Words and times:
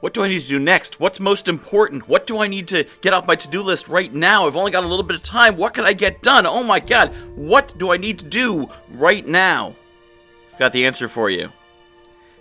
What 0.00 0.14
do 0.14 0.22
I 0.22 0.28
need 0.28 0.42
to 0.42 0.46
do 0.46 0.60
next? 0.60 1.00
What's 1.00 1.18
most 1.18 1.48
important? 1.48 2.08
What 2.08 2.28
do 2.28 2.38
I 2.38 2.46
need 2.46 2.68
to 2.68 2.86
get 3.00 3.12
off 3.12 3.26
my 3.26 3.34
to 3.34 3.48
do 3.48 3.62
list 3.62 3.88
right 3.88 4.14
now? 4.14 4.46
I've 4.46 4.54
only 4.54 4.70
got 4.70 4.84
a 4.84 4.86
little 4.86 5.02
bit 5.02 5.16
of 5.16 5.24
time. 5.24 5.56
What 5.56 5.74
can 5.74 5.84
I 5.84 5.92
get 5.92 6.22
done? 6.22 6.46
Oh 6.46 6.62
my 6.62 6.78
god, 6.78 7.12
what 7.34 7.76
do 7.78 7.90
I 7.90 7.96
need 7.96 8.20
to 8.20 8.24
do 8.24 8.68
right 8.92 9.26
now? 9.26 9.74
I've 10.52 10.58
got 10.60 10.72
the 10.72 10.86
answer 10.86 11.08
for 11.08 11.30
you. 11.30 11.50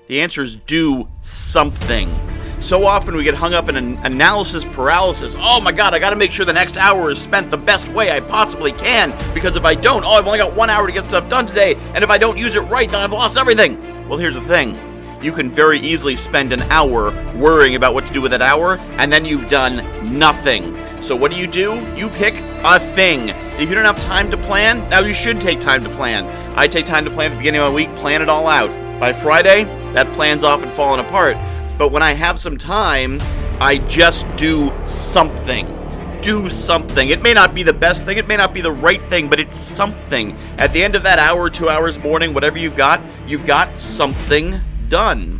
The 0.07 0.21
answer 0.21 0.43
is 0.43 0.57
do 0.67 1.07
something. 1.23 2.13
So 2.59 2.85
often 2.85 3.15
we 3.15 3.23
get 3.23 3.33
hung 3.33 3.55
up 3.55 3.69
in 3.69 3.75
an 3.75 3.97
analysis 4.05 4.63
paralysis. 4.63 5.35
Oh 5.35 5.59
my 5.59 5.71
god, 5.71 5.95
I 5.95 5.99
gotta 5.99 6.15
make 6.15 6.31
sure 6.31 6.45
the 6.45 6.53
next 6.53 6.77
hour 6.77 7.09
is 7.09 7.19
spent 7.19 7.49
the 7.49 7.57
best 7.57 7.87
way 7.87 8.11
I 8.11 8.19
possibly 8.19 8.71
can 8.71 9.15
because 9.33 9.55
if 9.55 9.65
I 9.65 9.73
don't, 9.73 10.03
oh, 10.03 10.11
I've 10.11 10.27
only 10.27 10.39
got 10.39 10.53
one 10.55 10.69
hour 10.69 10.85
to 10.85 10.93
get 10.93 11.05
stuff 11.05 11.27
done 11.27 11.47
today, 11.47 11.73
and 11.95 12.03
if 12.03 12.11
I 12.11 12.19
don't 12.19 12.37
use 12.37 12.53
it 12.53 12.61
right, 12.61 12.87
then 12.87 12.99
I've 12.99 13.11
lost 13.11 13.35
everything. 13.35 13.79
Well, 14.07 14.19
here's 14.19 14.35
the 14.35 14.41
thing 14.41 14.77
you 15.21 15.31
can 15.31 15.49
very 15.49 15.79
easily 15.79 16.15
spend 16.15 16.53
an 16.53 16.61
hour 16.63 17.11
worrying 17.35 17.75
about 17.75 17.93
what 17.93 18.05
to 18.07 18.13
do 18.13 18.21
with 18.21 18.31
that 18.31 18.41
hour, 18.41 18.77
and 18.97 19.11
then 19.11 19.25
you've 19.25 19.49
done 19.49 19.77
nothing. 20.17 20.75
So, 21.01 21.15
what 21.15 21.31
do 21.31 21.37
you 21.37 21.47
do? 21.47 21.75
You 21.95 22.09
pick 22.09 22.35
a 22.63 22.79
thing. 22.79 23.29
If 23.59 23.69
you 23.69 23.75
don't 23.75 23.85
have 23.85 23.99
time 24.01 24.29
to 24.31 24.37
plan, 24.37 24.87
now 24.89 24.99
you 24.99 25.13
should 25.13 25.39
take 25.39 25.59
time 25.61 25.83
to 25.83 25.89
plan. 25.89 26.25
I 26.57 26.67
take 26.67 26.85
time 26.85 27.05
to 27.05 27.11
plan 27.11 27.31
at 27.31 27.35
the 27.35 27.37
beginning 27.39 27.61
of 27.61 27.69
my 27.69 27.75
week, 27.75 27.89
plan 27.95 28.21
it 28.21 28.29
all 28.29 28.47
out. 28.47 28.69
By 28.99 29.13
Friday, 29.13 29.63
that 29.93 30.07
plan's 30.13 30.43
often 30.43 30.69
fallen 30.69 30.99
apart. 30.99 31.37
But 31.77 31.91
when 31.91 32.03
I 32.03 32.13
have 32.13 32.39
some 32.39 32.57
time, 32.57 33.19
I 33.59 33.77
just 33.87 34.25
do 34.35 34.71
something. 34.85 35.73
Do 36.21 36.49
something. 36.49 37.09
It 37.09 37.21
may 37.21 37.33
not 37.33 37.55
be 37.55 37.63
the 37.63 37.73
best 37.73 38.05
thing, 38.05 38.17
it 38.17 38.27
may 38.27 38.37
not 38.37 38.53
be 38.53 38.61
the 38.61 38.71
right 38.71 39.01
thing, 39.09 39.29
but 39.29 39.39
it's 39.39 39.57
something. 39.57 40.35
At 40.57 40.73
the 40.73 40.83
end 40.83 40.95
of 40.95 41.03
that 41.03 41.19
hour, 41.19 41.49
two 41.49 41.69
hours, 41.69 41.97
morning, 41.99 42.33
whatever 42.33 42.57
you've 42.57 42.75
got, 42.75 43.01
you've 43.27 43.45
got 43.45 43.79
something 43.79 44.59
done. 44.89 45.39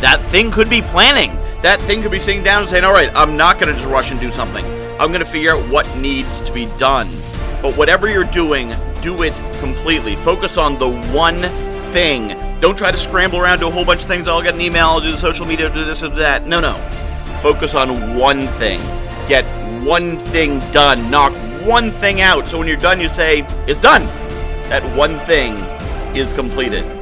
That 0.00 0.20
thing 0.20 0.50
could 0.50 0.70
be 0.70 0.82
planning. 0.82 1.36
That 1.62 1.80
thing 1.82 2.02
could 2.02 2.10
be 2.10 2.18
sitting 2.18 2.42
down 2.42 2.62
and 2.62 2.70
saying, 2.70 2.84
all 2.84 2.92
right, 2.92 3.10
I'm 3.14 3.36
not 3.36 3.58
going 3.58 3.72
to 3.72 3.78
just 3.78 3.90
rush 3.90 4.10
and 4.10 4.18
do 4.18 4.30
something. 4.30 4.64
I'm 4.98 5.08
going 5.08 5.24
to 5.24 5.30
figure 5.30 5.52
out 5.52 5.70
what 5.70 5.86
needs 5.96 6.40
to 6.42 6.52
be 6.52 6.66
done. 6.78 7.08
But 7.60 7.76
whatever 7.76 8.08
you're 8.08 8.24
doing, 8.24 8.74
do 9.02 9.22
it 9.22 9.34
completely. 9.60 10.16
Focus 10.16 10.56
on 10.56 10.78
the 10.78 10.90
one 11.12 11.38
thing. 11.92 12.28
Don't 12.60 12.76
try 12.76 12.90
to 12.90 12.96
scramble 12.96 13.38
around, 13.38 13.60
do 13.60 13.68
a 13.68 13.70
whole 13.70 13.84
bunch 13.84 14.02
of 14.02 14.08
things. 14.08 14.28
I'll 14.28 14.42
get 14.42 14.54
an 14.54 14.60
email, 14.60 14.86
I'll 14.86 15.00
do 15.00 15.16
social 15.16 15.46
media, 15.46 15.72
do 15.72 15.84
this 15.84 16.02
or 16.02 16.08
that. 16.10 16.46
No, 16.46 16.60
no. 16.60 16.74
Focus 17.42 17.74
on 17.74 18.16
one 18.16 18.46
thing. 18.46 18.78
Get 19.28 19.44
one 19.84 20.24
thing 20.26 20.58
done. 20.72 21.10
Knock 21.10 21.32
one 21.64 21.90
thing 21.90 22.20
out. 22.20 22.46
So 22.46 22.58
when 22.58 22.68
you're 22.68 22.76
done, 22.76 23.00
you 23.00 23.08
say, 23.08 23.40
it's 23.66 23.80
done. 23.80 24.04
That 24.68 24.82
one 24.96 25.18
thing 25.20 25.54
is 26.16 26.34
completed. 26.34 26.99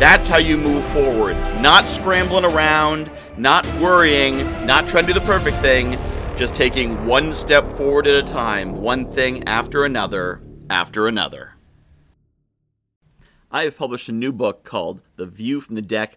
That's 0.00 0.26
how 0.26 0.38
you 0.38 0.56
move 0.56 0.82
forward. 0.86 1.36
Not 1.60 1.84
scrambling 1.84 2.46
around, 2.46 3.10
not 3.36 3.66
worrying, 3.74 4.38
not 4.64 4.88
trying 4.88 5.04
to 5.04 5.12
do 5.12 5.20
the 5.20 5.26
perfect 5.26 5.58
thing, 5.58 5.98
just 6.38 6.54
taking 6.54 7.04
one 7.04 7.34
step 7.34 7.76
forward 7.76 8.06
at 8.06 8.14
a 8.14 8.26
time, 8.26 8.80
one 8.80 9.12
thing 9.12 9.44
after 9.46 9.84
another, 9.84 10.40
after 10.70 11.06
another. 11.06 11.52
I 13.50 13.64
have 13.64 13.76
published 13.76 14.08
a 14.08 14.12
new 14.12 14.32
book 14.32 14.64
called 14.64 15.02
The 15.16 15.26
View 15.26 15.60
from 15.60 15.74
the 15.74 15.82
Deck 15.82 16.16